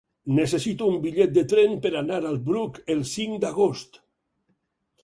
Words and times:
Necessito 0.37 0.87
un 0.93 0.95
bitllet 1.03 1.35
de 1.35 1.43
tren 1.51 1.77
per 1.85 1.91
anar 2.01 2.19
al 2.31 2.41
Bruc 2.49 2.81
el 2.97 3.05
cinc 3.13 3.41
d'agost. 3.47 4.03